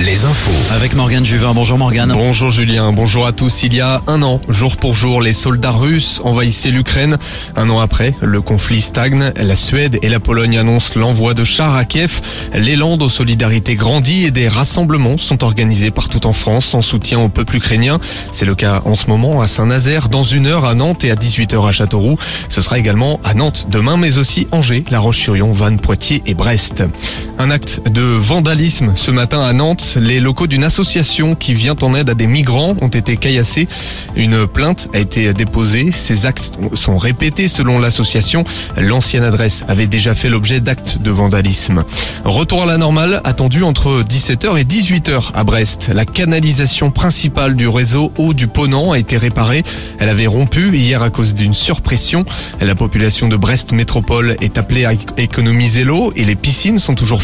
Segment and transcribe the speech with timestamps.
[0.00, 0.74] les infos.
[0.74, 1.54] Avec Morgane Juvin.
[1.54, 2.12] Bonjour Morgane.
[2.12, 3.62] Bonjour Julien, bonjour à tous.
[3.62, 7.16] Il y a un an, jour pour jour, les soldats russes envahissaient l'Ukraine.
[7.54, 9.32] Un an après, le conflit stagne.
[9.36, 12.20] La Suède et la Pologne annoncent l'envoi de chars à Kiev.
[12.54, 17.28] L'élan de solidarité grandit et des rassemblements sont organisés partout en France en soutien au
[17.28, 18.00] peuple ukrainien.
[18.32, 21.14] C'est le cas en ce moment à Saint-Nazaire, dans une heure à Nantes et à
[21.14, 22.18] 18h à Châteauroux.
[22.48, 26.82] Ce sera également à Nantes demain, mais aussi Angers, La Roche-sur-Yon, Vannes, Poitiers et Brest.
[27.42, 29.96] Un acte de vandalisme ce matin à Nantes.
[29.98, 33.66] Les locaux d'une association qui vient en aide à des migrants ont été caillassés.
[34.14, 35.90] Une plainte a été déposée.
[35.90, 38.44] Ces actes sont répétés selon l'association.
[38.76, 41.82] L'ancienne adresse avait déjà fait l'objet d'actes de vandalisme.
[42.26, 45.88] Retour à la normale attendu entre 17h et 18h à Brest.
[45.94, 49.62] La canalisation principale du réseau eau du Ponant a été réparée.
[49.98, 52.26] Elle avait rompu hier à cause d'une surpression.
[52.60, 57.22] La population de Brest Métropole est appelée à économiser l'eau et les piscines sont toujours.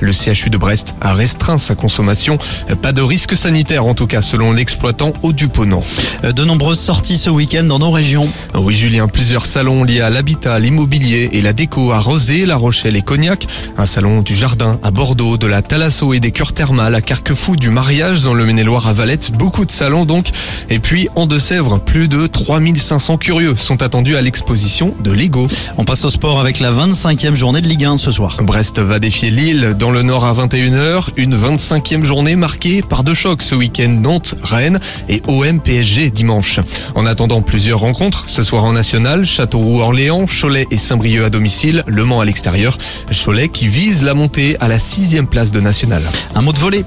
[0.00, 2.38] Le CHU de Brest a restreint sa consommation.
[2.80, 5.82] Pas de risque sanitaire en tout cas selon l'exploitant du Ponant.
[6.22, 8.28] De nombreuses sorties ce week-end dans nos régions.
[8.54, 12.94] Oui Julien, plusieurs salons liés à l'habitat, l'immobilier et la déco à Rosé, La Rochelle
[12.94, 13.46] et Cognac.
[13.78, 17.56] Un salon du jardin à Bordeaux, de la thalasso et des cures thermales à Carquefou,
[17.56, 19.32] du mariage dans le Maine-et-Loire à Valette.
[19.32, 20.28] Beaucoup de salons donc.
[20.70, 25.48] Et puis en Deux-Sèvres, plus de 3500 curieux sont attendus à l'exposition de Lego.
[25.78, 28.38] On passe au sport avec la 25e journée de Ligue 1 ce soir.
[28.42, 31.08] Brest va défier Lille dans le Nord à 21h.
[31.16, 36.60] Une 25e journée marquée par deux chocs ce week-end Nantes, Rennes et OM PSG dimanche.
[36.94, 42.04] En attendant plusieurs rencontres, ce soir en national, Châteauroux-Orléans, Cholet et Saint-Brieuc à domicile, Le
[42.04, 42.76] Mans à l'extérieur.
[43.10, 46.02] Cholet qui vise la montée à la sixième place de national.
[46.34, 46.84] Un mot de volée.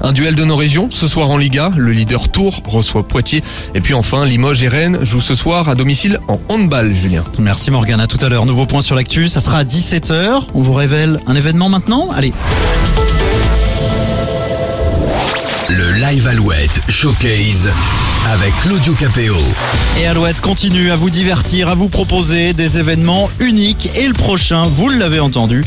[0.00, 1.72] Un duel de nos régions ce soir en Liga.
[1.76, 3.42] Le leader Tours reçoit Poitiers.
[3.74, 7.24] Et puis enfin, Limoges et Rennes jouent ce soir à domicile en handball, Julien.
[7.38, 8.00] Merci Morgane.
[8.00, 8.46] À tout à l'heure.
[8.46, 9.28] Nouveau point sur l'actu.
[9.28, 10.42] Ça sera à 17h.
[10.54, 12.10] On vous révèle un événement maintenant.
[12.10, 12.32] Allez.
[15.68, 17.70] Le Live Alouette Showcase
[18.32, 19.36] avec Claudio Capéo.
[20.00, 23.90] Et Alouette continue à vous divertir, à vous proposer des événements uniques.
[23.96, 25.64] Et le prochain, vous l'avez entendu,